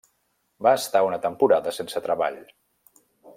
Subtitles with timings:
[0.67, 2.41] Va estar una temporada sense treball.